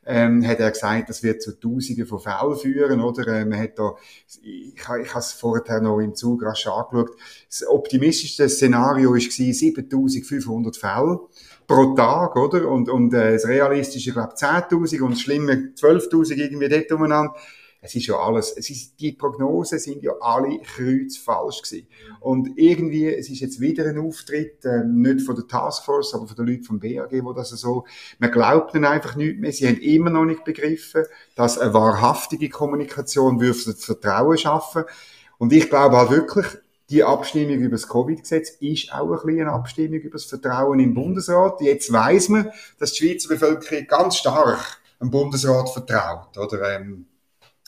Ähm, 0.05 0.47
hat 0.47 0.59
er 0.59 0.71
gesagt, 0.71 1.09
das 1.09 1.23
wird 1.23 1.43
zu 1.43 1.59
Tausenden 1.59 2.07
von 2.07 2.21
Fällen 2.21 2.57
führen, 2.57 3.01
oder? 3.01 3.27
Äh, 3.29 3.45
man 3.45 3.59
hat 3.61 3.79
da, 3.79 3.95
ich, 4.43 4.75
ich 4.75 4.87
habe 4.87 5.19
es 5.19 5.33
vorher 5.33 5.81
noch 5.81 6.01
im 6.01 6.15
Zug 6.15 6.45
rasch 6.45 6.67
angeschaut, 6.67 7.11
das 7.49 7.67
optimistischste 7.67 8.49
Szenario 8.49 9.13
war 9.13 9.21
7500 9.21 10.77
Fälle 10.77 11.21
pro 11.67 11.95
Tag, 11.95 12.37
oder? 12.37 12.69
Und, 12.69 12.89
und 12.89 13.15
äh, 13.15 13.33
das 13.33 13.47
realistische, 13.47 14.13
glaube 14.13 14.33
ich, 14.35 14.43
10.000 14.43 15.01
und 15.03 15.13
das 15.13 15.21
schlimme 15.21 15.73
12.000 15.77 16.35
irgendwie 16.35 16.69
dort 16.69 16.91
umeinander 16.93 17.35
es 17.85 17.97
ist 17.97 18.07
ja 18.07 18.17
alles, 18.17 18.55
es 18.57 18.71
ist, 18.71 19.01
die 19.01 19.11
Prognosen 19.11 19.81
sind 19.81 20.05
ja 20.05 20.13
alle 20.21 20.61
kreuzfalsch 20.61 21.63
gewesen. 21.63 21.89
Und 22.21 22.57
irgendwie, 22.57 23.13
es 23.13 23.29
ist 23.29 23.41
jetzt 23.41 23.61
wieder 23.61 23.87
ein 23.87 23.99
Auftritt, 23.99 24.65
ähm, 24.65 25.03
nicht 25.03 25.23
von 25.23 25.35
der 25.35 25.49
Taskforce, 25.49 26.15
aber 26.15 26.29
von 26.29 26.37
den 26.37 26.47
Leuten 26.47 26.63
vom 26.63 26.79
BAG, 26.79 27.11
wo 27.25 27.33
das 27.33 27.51
so, 27.51 27.85
man 28.21 28.31
glaubt 28.31 28.75
ihnen 28.77 28.85
einfach 28.85 29.17
nicht 29.17 29.41
mehr, 29.41 29.51
sie 29.51 29.67
haben 29.67 29.81
immer 29.81 30.11
noch 30.11 30.25
nicht 30.25 30.45
begriffen, 30.45 31.03
dass 31.35 31.59
eine 31.59 31.75
wahrhaftige 31.75 32.49
Kommunikation 32.49 33.41
würde 33.41 33.75
Vertrauen 33.75 34.39
schaffen. 34.39 34.85
Und 35.39 35.53
ich 35.53 35.69
glaube 35.69 35.97
halt 35.97 36.11
wirklich, 36.11 36.47
Die 36.91 37.05
Abstimmung 37.05 37.59
über 37.61 37.77
das 37.77 37.89
Covid-Gesetz 37.89 38.51
ist 38.61 38.93
auch 38.93 39.11
ein 39.11 39.27
bisschen 39.27 39.41
eine 39.41 39.53
Abstimmung 39.53 40.01
über 40.01 40.19
das 40.19 40.27
Vertrauen 40.27 40.79
im 40.79 40.93
Bundesrat. 40.93 41.63
Jetzt 41.63 41.91
weiß 41.91 42.29
man, 42.29 42.51
dass 42.79 42.93
die 42.93 43.09
Schweizer 43.09 43.31
Bevölkerung 43.31 43.87
ganz 43.87 44.17
stark 44.17 44.79
dem 45.01 45.11
Bundesrat 45.11 45.71
vertraut. 45.71 46.37
Oder, 46.37 46.77
ähm, 46.77 47.07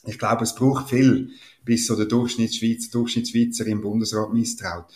ich 0.07 0.19
glaube, 0.19 0.45
es 0.45 0.55
braucht 0.55 0.91
viel, 0.91 1.31
bis 1.65 1.87
so 1.87 1.97
der 1.97 2.07
Durchschnittsschweizer, 2.07 2.91
Durchschnittsschweizer 2.93 3.67
im 3.67 3.81
Bundesrat 3.81 4.33
misstraut. 4.33 4.87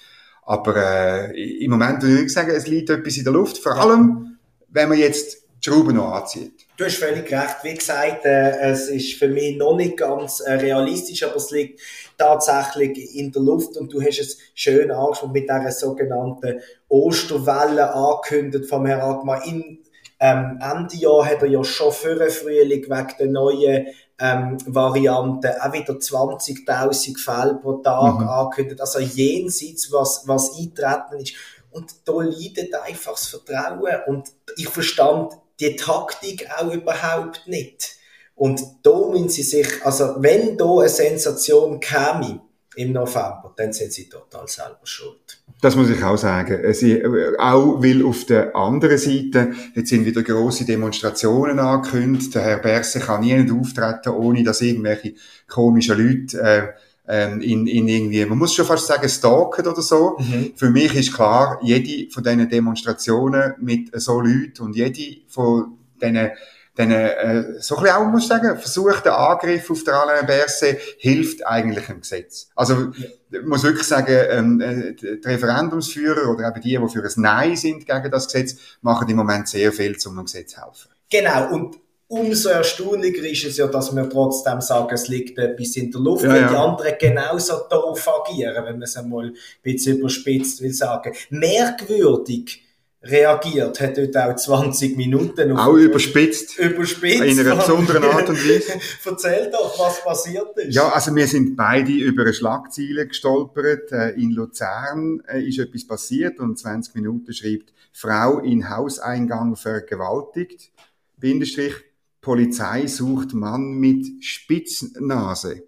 Aber 0.43 0.77
äh, 0.77 1.65
im 1.65 1.71
Moment 1.71 2.03
würde 2.03 2.25
ich 2.25 2.33
sagen, 2.33 2.51
es 2.51 2.67
liegt 2.67 2.91
etwas 2.91 3.17
in 3.17 3.25
der 3.25 3.33
Luft, 3.33 3.59
vor 3.59 3.77
allem, 3.77 4.39
wenn 4.69 4.89
man 4.89 4.99
jetzt 4.99 5.43
die 5.63 5.69
Schrauben 5.69 5.97
noch 5.97 6.13
anzieht. 6.13 6.53
Du 6.77 6.85
hast 6.85 6.97
völlig 6.97 7.31
recht. 7.33 7.57
Wie 7.65 7.75
gesagt, 7.75 8.25
äh, 8.25 8.57
es 8.61 8.89
ist 8.89 9.15
für 9.15 9.29
mich 9.29 9.57
noch 9.57 9.77
nicht 9.77 9.97
ganz 9.97 10.41
äh, 10.41 10.53
realistisch, 10.53 11.25
aber 11.25 11.37
es 11.37 11.51
liegt 11.51 11.81
tatsächlich 12.17 13.17
in 13.17 13.33
der 13.33 13.43
Luft 13.43 13.77
und 13.77 13.93
du 13.93 14.01
hast 14.01 14.21
es 14.21 14.39
schön 14.55 14.91
angesprochen 14.91 15.33
mit 15.33 15.51
dieser 15.51 15.73
sogenannten 15.73 16.61
Osterwelle 16.89 17.93
angekündigt 17.93 18.67
vom 18.67 18.87
Herrn 18.87 19.01
Agmar. 19.01 19.45
In 19.45 19.81
ähm, 20.21 20.59
Ende 20.61 20.97
Jahr 20.97 21.27
hat 21.27 21.43
er 21.43 21.49
ja 21.49 21.65
schon 21.65 21.93
für 21.93 22.15
den 22.15 22.31
Frühling 22.31 22.83
wegen 22.83 23.15
der 23.19 23.27
neuen 23.27 23.87
ähm, 24.19 24.59
Variante 24.67 25.63
auch 25.63 25.73
wieder 25.73 25.95
20.000 25.95 27.19
Fälle 27.19 27.55
pro 27.55 27.75
Tag 27.75 28.21
mhm. 28.21 28.29
angekündigt. 28.29 28.81
Also 28.81 28.99
jenseits, 28.99 29.93
was, 29.93 30.27
was 30.27 30.57
eintreten 30.59 31.21
ist. 31.21 31.35
Und 31.71 31.95
da 32.05 32.15
leidet 32.21 32.75
einfach 32.75 33.13
das 33.13 33.27
Vertrauen. 33.27 34.03
Und 34.07 34.29
ich 34.57 34.69
verstand 34.69 35.35
die 35.61 35.77
Taktik 35.77 36.49
auch 36.57 36.73
überhaupt 36.73 37.47
nicht. 37.47 37.97
Und 38.35 38.63
da 38.83 38.97
müssen 39.09 39.29
sie 39.29 39.43
sich, 39.43 39.85
also 39.85 40.15
wenn 40.19 40.57
da 40.57 40.79
eine 40.79 40.89
Sensation 40.89 41.81
käme 41.81 42.41
im 42.77 42.93
November, 42.93 43.53
dann 43.57 43.73
sind 43.73 43.93
sie 43.93 44.09
total 44.09 44.47
selber 44.47 44.81
schuld. 44.85 45.43
Das 45.61 45.75
muss 45.75 45.91
ich 45.91 46.03
auch 46.05 46.17
sagen. 46.17 46.73
Sie, 46.75 47.03
auch 47.39 47.83
weil 47.83 48.05
auf 48.05 48.25
der 48.27 48.55
anderen 48.55 48.99
Seite, 48.99 49.53
jetzt 49.75 49.89
sind 49.89 50.05
wieder 50.05 50.23
große 50.23 50.65
Demonstrationen 50.65 51.59
angekündigt. 51.59 52.35
Der 52.35 52.43
Herr 52.43 52.59
Berse 52.59 53.01
kann 53.01 53.23
nie 53.23 53.35
nicht 53.35 53.53
auftreten, 53.53 54.11
ohne 54.11 54.45
dass 54.45 54.61
irgendwelche 54.61 55.15
komischen 55.49 55.99
Leute, 55.99 56.41
äh, 56.41 56.69
ähm, 57.09 57.41
in, 57.41 57.67
in 57.67 57.89
irgendwie, 57.89 58.25
man 58.27 58.39
muss 58.39 58.55
schon 58.55 58.67
fast 58.67 58.87
sagen, 58.87 59.09
stalken 59.09 59.67
oder 59.67 59.83
so. 59.83 60.17
Mhm. 60.19 60.53
Für 60.55 60.71
mich 60.71 60.95
ist 60.95 61.15
klar, 61.15 61.59
jede 61.63 62.11
von 62.11 62.23
diesen 62.23 62.49
Demonstrationen 62.49 63.55
mit 63.61 63.91
so 64.01 64.21
Leuten 64.21 64.63
und 64.63 64.77
jede 64.77 65.23
von 65.27 65.79
diesen 66.01 66.31
dann 66.79 66.93
äh, 66.93 67.61
so 67.61 67.77
ein 67.77 67.83
bisschen 67.83 67.97
auch, 67.97 68.05
muss 68.07 68.23
ich 68.23 68.29
sagen, 68.29 68.57
versuchter 68.57 69.19
Angriff 69.19 69.69
auf 69.69 69.83
der 69.83 69.95
Alain 69.95 70.27
Berset 70.27 70.79
hilft 70.99 71.45
eigentlich 71.45 71.89
im 71.89 72.03
Gesetz. 72.03 72.51
Also 72.55 72.93
ich 73.33 73.43
muss 73.43 73.65
wirklich 73.65 73.87
sagen, 73.87 74.17
ähm, 74.31 74.61
äh, 74.61 74.95
die 74.95 75.19
Referendumsführer 75.25 76.31
oder 76.31 76.47
eben 76.47 76.61
die, 76.61 76.79
die 76.79 76.89
für 76.89 77.03
ein 77.03 77.13
Nein 77.17 77.57
sind 77.57 77.85
gegen 77.85 78.11
das 78.13 78.27
Gesetz, 78.27 78.57
machen 78.81 79.09
im 79.09 79.17
Moment 79.17 79.49
sehr 79.49 79.73
viel, 79.73 79.97
um 80.07 80.15
dem 80.15 80.25
Gesetz 80.27 80.53
zu 80.53 80.65
helfen. 80.65 80.91
Genau, 81.11 81.53
und 81.53 81.79
umso 82.07 82.51
erstaunlicher 82.51 83.25
ist 83.25 83.45
es 83.45 83.57
ja, 83.57 83.67
dass 83.67 83.93
wir 83.93 84.09
trotzdem 84.09 84.61
sagen, 84.61 84.95
es 84.95 85.09
liegt 85.09 85.37
etwas 85.37 85.75
in 85.75 85.91
der 85.91 86.01
Luft, 86.01 86.23
ja, 86.23 86.33
wenn 86.33 86.43
ja. 86.43 86.49
die 86.49 86.57
anderen 86.57 86.95
genauso 87.01 87.55
doof 87.69 88.09
agieren, 88.21 88.55
wenn 88.55 88.75
man 88.75 88.83
es 88.83 88.97
einmal 88.97 89.27
ein 89.27 89.37
bisschen 89.65 89.99
überspitzt 89.99 90.63
will 90.63 90.73
sagen. 90.73 91.13
Merkwürdig 91.31 92.68
reagiert, 93.03 93.81
hat 93.81 93.97
dort 93.97 94.17
auch 94.17 94.35
20 94.35 94.97
Minuten. 94.97 95.53
Auch 95.53 95.75
überspitzt. 95.75 96.59
Überspitzt. 96.59 97.23
In 97.23 97.39
einer 97.39 97.57
besonderen 97.57 98.05
Art 98.05 98.29
und 98.29 98.37
Weise. 98.37 98.73
Erzähl 99.05 99.51
doch, 99.51 99.79
was 99.79 100.03
passiert 100.03 100.57
ist. 100.57 100.75
Ja, 100.75 100.89
also 100.89 101.15
wir 101.15 101.27
sind 101.27 101.57
beide 101.57 101.93
über 101.93 102.23
eine 102.23 102.35
Schlagzeile 102.35 103.07
gestolpert. 103.07 103.93
Äh, 103.93 104.11
in 104.11 104.33
Luzern 104.33 105.23
äh, 105.29 105.43
ist 105.43 105.59
etwas 105.59 105.87
passiert 105.87 106.41
und 106.41 106.59
20 106.59 106.95
Minuten 106.97 107.33
schreibt 107.33 107.73
Frau 107.93 108.41
in 108.41 108.69
Hauseingang 108.69 109.55
vergewaltigt. 109.57 110.71
Bindestrich, 111.17 111.75
Polizei 112.21 112.87
sucht 112.87 113.33
Mann 113.33 113.75
mit 113.75 114.25
Spitznase. 114.25 115.63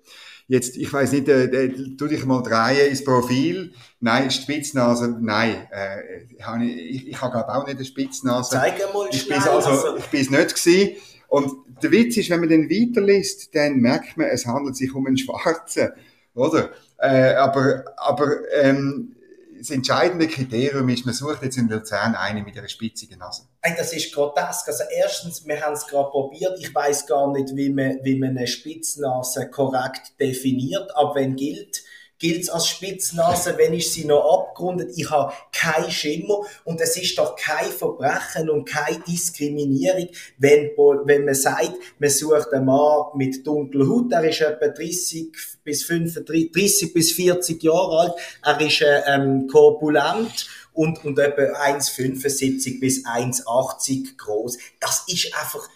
Jetzt, 0.50 0.76
ich 0.76 0.92
weiß 0.92 1.12
nicht, 1.12 1.28
äh, 1.28 1.44
äh, 1.44 1.96
tu 1.96 2.08
dich 2.08 2.24
mal 2.24 2.42
drehen 2.42 2.90
ins 2.90 3.04
Profil. 3.04 3.72
Nein, 4.00 4.32
Spitznase, 4.32 5.16
nein. 5.20 5.68
Äh, 5.70 6.24
ich, 6.64 7.06
ich 7.06 7.20
habe 7.20 7.30
glaube 7.30 7.54
auch 7.54 7.64
nicht 7.66 7.76
eine 7.76 7.84
Spitznase. 7.84 8.56
Zeig 8.56 8.80
mal 8.92 9.06
ich 9.12 9.28
bin 9.28 9.38
also, 9.38 9.96
Ich 9.96 10.06
bin 10.06 10.22
es 10.22 10.30
nicht 10.30 10.56
gewesen. 10.56 10.96
Und 11.28 11.52
der 11.80 11.92
Witz 11.92 12.16
ist, 12.16 12.30
wenn 12.30 12.40
man 12.40 12.48
den 12.48 12.68
weiterliest, 12.68 13.54
dann 13.54 13.76
merkt 13.76 14.16
man, 14.16 14.26
es 14.26 14.44
handelt 14.44 14.74
sich 14.74 14.92
um 14.92 15.06
einen 15.06 15.16
Schwarzen, 15.16 15.90
oder? 16.34 16.70
Äh, 16.98 17.34
aber, 17.34 17.84
aber, 17.96 18.32
ähm, 18.60 19.14
das 19.60 19.70
entscheidende 19.70 20.26
Kriterium 20.26 20.88
ist, 20.88 21.04
man 21.04 21.14
sucht 21.14 21.42
jetzt 21.42 21.58
in 21.58 21.68
Luzern 21.68 22.14
einen 22.14 22.44
mit 22.44 22.56
einer 22.56 22.68
spitzigen 22.68 23.18
Nase. 23.18 23.42
Hey, 23.60 23.74
das 23.76 23.92
ist 23.92 24.14
grotesk. 24.14 24.66
Also 24.66 24.84
erstens, 24.90 25.46
wir 25.46 25.60
haben 25.60 25.74
es 25.74 25.86
gerade 25.86 26.08
probiert. 26.08 26.58
Ich 26.58 26.74
weiß 26.74 27.06
gar 27.06 27.30
nicht, 27.30 27.54
wie 27.54 27.68
man, 27.68 27.98
wie 28.02 28.18
man 28.18 28.30
eine 28.30 28.46
Spitznase 28.46 29.50
korrekt 29.50 30.18
definiert. 30.18 30.90
Aber 30.96 31.14
wenn 31.14 31.36
gilt, 31.36 31.82
gilt 32.20 32.42
es 32.42 32.50
als 32.50 32.68
Spitznase, 32.68 33.56
wenn 33.56 33.74
ich 33.74 33.90
sie 33.90 34.04
noch 34.04 34.46
abgerundet. 34.46 34.92
Ich 34.96 35.10
habe 35.10 35.32
keinen 35.52 35.90
Schimmer 35.90 36.42
und 36.64 36.80
es 36.80 36.96
ist 36.96 37.18
doch 37.18 37.34
kein 37.34 37.70
Verbrechen 37.70 38.48
und 38.50 38.66
keine 38.66 39.00
Diskriminierung, 39.00 40.08
wenn, 40.38 40.70
wenn 41.06 41.24
man 41.24 41.34
sagt, 41.34 41.72
man 41.98 42.10
sucht 42.10 42.52
einen 42.52 42.66
Mann 42.66 43.06
mit 43.16 43.44
dunkler 43.44 43.88
Haut, 43.88 44.12
er 44.12 44.24
ist 44.28 44.42
etwa 44.42 44.68
30 44.68 45.32
bis 45.64 45.82
35, 45.84 46.52
30 46.52 46.92
bis 46.92 47.12
40 47.12 47.62
Jahre 47.62 47.98
alt, 47.98 48.14
er 48.44 48.60
ist 48.60 48.84
ähm, 49.06 49.48
korpulent 49.48 50.46
und, 50.74 51.04
und 51.04 51.18
etwa 51.18 51.42
1,75 51.42 52.80
bis 52.80 53.04
1,80 53.04 54.16
groß. 54.16 54.58
Das 54.78 55.04
ist 55.08 55.34
einfach 55.34 55.68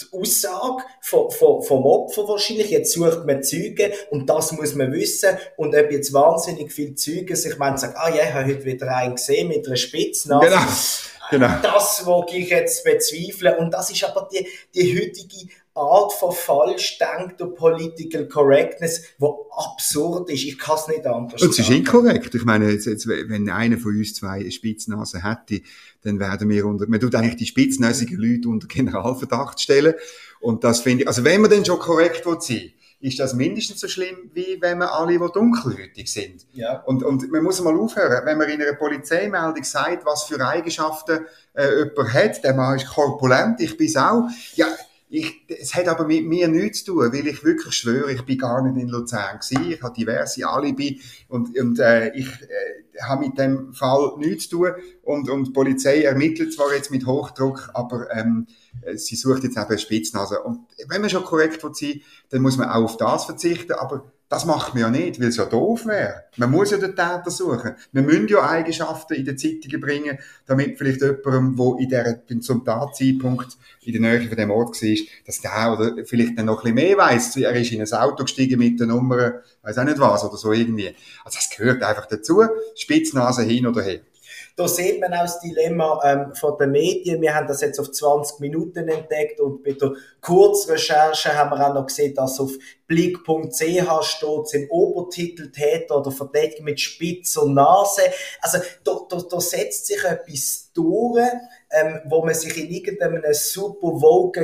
die 0.00 0.18
Aussage 0.18 0.82
vom, 1.00 1.30
vom, 1.30 1.62
vom 1.62 1.84
Opfer 1.84 2.26
wahrscheinlich. 2.28 2.70
Jetzt 2.70 2.92
sucht 2.92 3.24
man 3.26 3.42
Züge 3.42 3.92
und 4.10 4.28
das 4.28 4.52
muss 4.52 4.74
man 4.74 4.92
wissen. 4.92 5.36
Und 5.56 5.74
ob 5.74 5.90
jetzt 5.90 6.12
wahnsinnig 6.12 6.72
viele 6.72 6.94
Züge 6.94 7.36
sich 7.36 7.58
meinen, 7.58 7.78
sagen, 7.78 7.94
ah 7.96 8.08
ja, 8.08 8.24
ich 8.24 8.32
habe 8.32 8.46
heute 8.46 8.64
wieder 8.64 8.96
einen 8.96 9.14
gesehen 9.14 9.48
mit 9.48 9.66
einer 9.66 9.76
Spitznase. 9.76 10.46
Genau. 10.46 10.60
Genau. 11.30 11.48
Das 11.62 12.04
wage 12.06 12.36
ich 12.36 12.50
jetzt 12.50 12.84
bezweifeln. 12.84 13.56
Und 13.56 13.72
das 13.72 13.90
ist 13.90 14.04
aber 14.04 14.28
die, 14.30 14.46
die 14.74 14.94
heutige 14.94 15.50
Art 15.74 16.12
von 16.12 16.32
falsch 16.32 16.98
denkter 16.98 17.46
Political 17.46 18.28
Correctness, 18.28 19.02
wo 19.18 19.46
absurd 19.50 20.30
ist. 20.30 20.44
Ich 20.44 20.58
kann 20.58 20.76
es 20.76 20.88
nicht 20.88 21.06
anders 21.06 21.42
Und 21.42 21.50
es 21.50 21.58
ist 21.58 21.70
inkorrekt. 21.70 22.34
Ich 22.34 22.44
meine, 22.44 22.70
jetzt, 22.70 22.86
jetzt, 22.86 23.08
wenn 23.08 23.50
einer 23.50 23.78
von 23.78 23.96
uns 23.96 24.14
zwei 24.14 24.40
eine 24.40 24.52
Spitznase 24.52 25.24
hätte, 25.24 25.62
dann 26.02 26.20
werden 26.20 26.48
wir 26.48 26.64
unter, 26.66 26.86
man 26.86 27.00
tut 27.00 27.14
eigentlich 27.16 27.36
die 27.36 27.46
spitznäsigen 27.46 28.18
Leute 28.18 28.48
unter 28.48 28.68
Generalverdacht 28.68 29.60
stellen. 29.60 29.94
Und 30.40 30.62
das 30.62 30.80
finde 30.80 31.02
ich, 31.02 31.08
also 31.08 31.24
wenn 31.24 31.40
man 31.40 31.50
denn 31.50 31.64
schon 31.64 31.78
korrekt 31.78 32.24
will 32.24 32.40
sein 32.40 32.72
ist 33.04 33.18
das 33.18 33.34
mindestens 33.34 33.80
so 33.80 33.88
schlimm, 33.88 34.30
wie 34.32 34.56
wenn 34.60 34.78
man 34.78 34.88
alle, 34.88 35.12
die 35.12 35.18
dunkelhäutig 35.18 36.10
sind. 36.10 36.46
Ja. 36.54 36.80
Und, 36.86 37.02
und 37.02 37.30
man 37.30 37.42
muss 37.42 37.60
mal 37.60 37.78
aufhören, 37.78 38.24
wenn 38.24 38.38
man 38.38 38.48
in 38.48 38.62
einer 38.62 38.72
Polizeimeldung 38.72 39.62
sagt, 39.62 40.06
was 40.06 40.22
für 40.22 40.40
Eigenschaften 40.40 41.26
äh, 41.52 41.80
jemand 41.80 42.14
hat, 42.14 42.42
der 42.42 42.54
Mann 42.54 42.76
ist 42.76 42.88
korpulent, 42.88 43.60
ich 43.60 43.76
bin 43.76 43.88
es 43.88 43.96
auch, 43.96 44.26
ja, 44.54 44.68
ich, 45.14 45.44
es 45.48 45.74
hat 45.74 45.86
aber 45.86 46.06
mit 46.06 46.26
mir 46.26 46.48
nichts 46.48 46.84
zu 46.84 46.92
tun, 46.92 47.12
weil 47.12 47.26
ich 47.26 47.44
wirklich 47.44 47.74
schwöre, 47.74 48.12
ich 48.12 48.22
bin 48.22 48.36
gar 48.36 48.62
nicht 48.62 48.82
in 48.82 48.88
Luzern 48.88 49.38
gewesen. 49.38 49.70
Ich 49.70 49.82
habe 49.82 49.94
diverse 49.94 50.46
Alibi 50.46 51.00
und, 51.28 51.56
und 51.56 51.78
äh, 51.78 52.12
ich 52.14 52.26
äh, 52.26 53.00
habe 53.00 53.26
mit 53.26 53.38
dem 53.38 53.72
Fall 53.72 54.14
nichts 54.18 54.48
zu 54.48 54.58
tun. 54.58 54.72
Und, 55.02 55.30
und 55.30 55.48
die 55.48 55.52
Polizei 55.52 56.02
ermittelt 56.02 56.52
zwar 56.52 56.74
jetzt 56.74 56.90
mit 56.90 57.06
Hochdruck, 57.06 57.70
aber 57.74 58.10
ähm, 58.12 58.48
sie 58.94 59.14
sucht 59.14 59.44
jetzt 59.44 59.56
eben 59.56 59.78
Spitznase. 59.78 60.40
Und 60.40 60.66
wenn 60.88 61.00
man 61.00 61.10
schon 61.10 61.24
korrekt 61.24 61.60
sein 61.76 62.00
dann 62.30 62.42
muss 62.42 62.56
man 62.56 62.68
auch 62.68 62.82
auf 62.82 62.96
das 62.96 63.24
verzichten. 63.24 63.72
Aber 63.72 64.12
das 64.34 64.46
macht 64.46 64.74
man 64.74 64.80
ja 64.80 64.90
nicht, 64.90 65.20
weil 65.20 65.28
es 65.28 65.36
ja 65.36 65.44
doof 65.44 65.86
wäre. 65.86 66.24
Man 66.36 66.50
muss 66.50 66.72
ja 66.72 66.76
den 66.76 66.96
Täter 66.96 67.30
suchen. 67.30 67.76
Wir 67.92 68.02
müssen 68.02 68.26
ja 68.26 68.48
Eigenschaften 68.48 69.14
in 69.14 69.24
den 69.24 69.38
Zeitungen 69.38 69.80
bringen, 69.80 70.18
damit 70.46 70.76
vielleicht 70.76 71.02
jemandem, 71.02 71.56
der 71.88 72.06
in 72.06 72.18
der, 72.28 72.40
zum 72.40 72.64
Tatzeitpunkt 72.64 73.56
in 73.82 73.92
der 73.92 74.00
Nähe 74.00 74.28
von 74.28 74.36
dem 74.36 74.50
Ort 74.50 74.82
war, 74.82 74.98
dass 75.26 75.40
der 75.40 75.72
oder 75.72 76.04
vielleicht 76.04 76.36
dann 76.36 76.46
noch 76.46 76.64
ein 76.64 76.74
bisschen 76.74 76.88
mehr 76.88 76.98
weiss. 76.98 77.36
Er 77.36 77.54
ist 77.54 77.70
in 77.70 77.80
ein 77.80 77.92
Auto 77.92 78.24
gestiegen 78.24 78.58
mit 78.58 78.80
der 78.80 78.88
Nummer, 78.88 79.34
weiß 79.62 79.78
auch 79.78 79.84
nicht 79.84 80.00
was, 80.00 80.24
oder 80.24 80.36
so 80.36 80.52
irgendwie. 80.52 80.94
Also 81.24 81.38
das 81.38 81.50
gehört 81.56 81.82
einfach 81.82 82.06
dazu. 82.06 82.42
Spitznase 82.74 83.42
hin 83.42 83.66
oder 83.66 83.82
her. 83.82 84.00
Da 84.56 84.68
sieht 84.68 85.00
man 85.00 85.12
auch 85.12 85.22
das 85.22 85.40
Dilemma 85.40 86.00
ähm, 86.04 86.34
von 86.36 86.56
den 86.58 86.70
Medien. 86.70 87.20
Wir 87.20 87.34
haben 87.34 87.48
das 87.48 87.60
jetzt 87.60 87.80
auf 87.80 87.90
20 87.90 88.38
Minuten 88.38 88.88
entdeckt 88.88 89.40
und 89.40 89.64
bei 89.64 89.72
der 89.72 89.94
Kurzrecherche 90.20 91.36
haben 91.36 91.50
wir 91.50 91.68
auch 91.68 91.74
noch 91.74 91.86
gesehen, 91.86 92.14
dass 92.14 92.38
auf 92.38 92.52
blick.ch 92.86 94.02
steht 94.02 94.54
im 94.54 94.70
Obertitel 94.70 95.50
Täter 95.50 95.98
oder 95.98 96.12
verdeckt 96.12 96.60
mit 96.60 96.80
spitzer 96.80 97.46
Nase. 97.46 98.02
Also 98.40 98.58
da, 98.84 99.00
da, 99.08 99.22
da 99.28 99.40
setzt 99.40 99.86
sich 99.86 100.04
etwas 100.04 100.70
durch, 100.72 101.26
ähm, 101.72 102.00
wo 102.04 102.24
man 102.24 102.34
sich 102.34 102.56
in 102.56 102.70
irgendeinem 102.70 103.24
super 103.32 103.90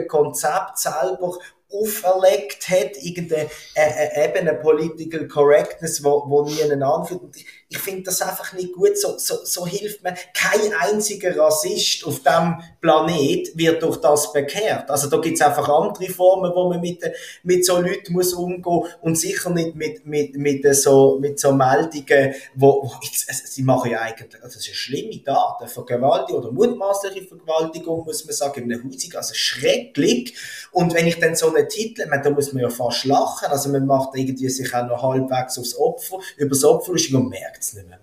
Konzept 0.08 0.78
selber 0.78 1.38
auferlegt 1.72 2.68
hat, 2.68 2.96
irgendeine 3.00 3.48
äh, 3.74 4.06
äh, 4.14 4.24
eben 4.24 4.48
eine 4.48 4.58
Political 4.58 5.28
Correctness, 5.28 6.02
wo, 6.02 6.24
wo 6.26 6.44
nie 6.44 6.62
einen 6.62 6.82
anführt. 6.82 7.22
ich 7.68 7.78
finde 7.78 8.02
das 8.02 8.20
einfach 8.22 8.52
nicht 8.52 8.72
gut. 8.72 8.98
So, 8.98 9.16
so, 9.16 9.44
so 9.44 9.66
hilft 9.66 10.02
man. 10.02 10.14
Kein 10.34 10.72
einziger 10.74 11.36
Rassist 11.36 12.04
auf 12.04 12.22
dem 12.22 12.56
Planet 12.80 13.56
wird 13.56 13.82
durch 13.82 13.98
das 13.98 14.32
bekehrt. 14.32 14.90
Also 14.90 15.08
da 15.08 15.18
gibt's 15.18 15.40
einfach 15.40 15.68
andere 15.68 16.06
Formen, 16.06 16.52
wo 16.54 16.68
man 16.68 16.80
mit, 16.80 17.00
mit 17.44 17.64
so 17.64 17.80
Leuten 17.80 18.12
muss 18.12 18.32
umgehen 18.32 18.84
und 19.02 19.16
sicher 19.16 19.50
nicht 19.50 19.76
mit, 19.76 20.04
mit, 20.04 20.36
mit, 20.36 20.74
so, 20.74 21.18
mit 21.20 21.38
so 21.38 21.52
Meldungen, 21.52 22.34
wo, 22.54 22.82
wo 22.82 22.92
jetzt, 23.02 23.28
sie 23.46 23.62
machen 23.62 23.92
ja 23.92 24.00
eigentlich, 24.00 24.42
also 24.42 24.56
das 24.56 24.62
ist 24.62 24.68
eine 24.68 24.74
schlimme 24.74 25.22
Tat, 25.22 25.60
eine 25.60 25.68
Vergewaltigung 25.68 26.42
oder 26.42 26.52
mutmaßliche 26.52 27.26
Vergewaltigung, 27.26 28.04
muss 28.04 28.24
man 28.24 28.34
sagen, 28.34 28.64
in 28.64 28.72
einem 28.72 28.92
Hausig, 28.92 29.14
also 29.14 29.34
schrecklich. 29.34 30.34
Und 30.72 30.94
wenn 30.94 31.06
ich 31.06 31.20
dann 31.20 31.36
so 31.36 31.50
einen 31.60 31.68
Titel, 31.68 32.06
meine, 32.08 32.22
da 32.22 32.30
muss 32.30 32.52
man 32.52 32.62
ja 32.62 32.70
fast 32.70 33.04
lachen, 33.04 33.48
also 33.48 33.70
man 33.70 33.86
macht 33.86 34.10
irgendwie 34.14 34.48
sich 34.48 34.74
auch 34.74 34.86
noch 34.86 35.02
halbwegs 35.02 35.58
aufs 35.58 35.76
Opfer, 35.76 36.18
übers 36.36 36.64
Opfer 36.64 36.92
und 36.92 37.28
merkt 37.28 37.62
es 37.62 37.74
nicht 37.74 37.88
mehr. 37.88 38.00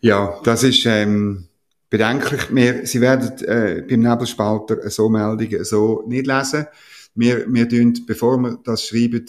Ja, 0.00 0.40
das 0.42 0.64
ist 0.64 0.84
ähm, 0.86 1.48
bedenklich. 1.88 2.42
Wir, 2.50 2.86
Sie 2.86 3.00
werden 3.00 3.38
äh, 3.46 3.82
beim 3.82 4.00
Nebelspalter 4.00 4.90
so 4.90 5.08
Meldungen 5.08 5.64
so 5.64 6.02
nicht 6.06 6.26
lesen. 6.26 6.66
Wir, 7.14 7.44
wir 7.46 7.68
tun, 7.68 7.94
bevor 8.06 8.38
wir 8.38 8.58
das 8.64 8.86
schreiben, 8.86 9.24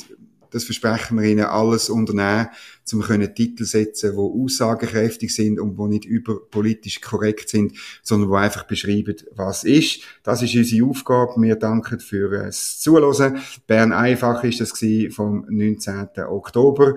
das 0.53 0.63
versprechen 0.63 1.19
wir 1.19 1.27
Ihnen, 1.27 1.45
alles 1.45 1.89
unternehmen, 1.89 2.49
um 2.91 3.01
können 3.01 3.33
Titel 3.33 3.65
setzen, 3.65 4.11
die 4.13 4.17
aussagekräftig 4.17 5.33
sind 5.33 5.59
und 5.59 5.77
die 5.77 5.83
nicht 5.83 6.05
überpolitisch 6.05 7.01
korrekt 7.01 7.49
sind, 7.49 7.73
sondern 8.03 8.29
die 8.29 8.37
einfach 8.37 8.63
beschreiben, 8.63 9.15
was 9.35 9.63
ist. 9.63 10.01
Das 10.23 10.41
ist 10.41 10.55
unsere 10.55 10.85
Aufgabe. 10.85 11.41
Wir 11.41 11.55
danken 11.55 11.99
für 11.99 12.29
das 12.29 12.79
Zuhören. 12.79 13.39
Bern 13.67 13.93
einfach 13.93 14.43
ist 14.43 14.61
das 14.61 14.73
vom 15.13 15.45
19. 15.49 16.09
Oktober. 16.27 16.95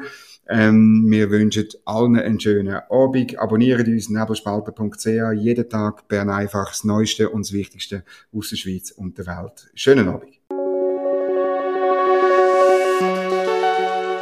Ähm, 0.49 1.05
wir 1.09 1.31
wünschen 1.31 1.69
allen 1.85 2.17
einen 2.17 2.39
schönen 2.39 2.81
Abend. 2.89 3.39
Abonniert 3.39 3.89
uns 3.89 4.09
nebelspalter.ch. 4.09 5.07
Jeden 5.35 5.69
Tag 5.69 6.07
Bern 6.09 6.31
einfach 6.31 6.69
das 6.69 6.85
Neueste 6.85 7.31
und 7.31 7.47
das 7.47 7.53
Wichtigste 7.53 8.05
aus 8.33 8.51
der 8.51 8.57
Schweiz 8.57 8.93
und 8.93 9.19
der 9.19 9.27
Welt. 9.27 9.71
Schönen 9.75 10.09
Abend. 10.09 10.36